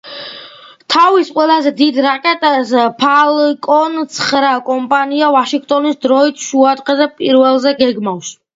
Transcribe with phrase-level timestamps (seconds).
[0.93, 2.71] თავის ყველაზე დიდ რაკეტას
[3.03, 8.37] „ფალკონ ცხრა“ კომპანია ვაშინგტონის დროით შუადღეზე, პირველზე გეგმავს.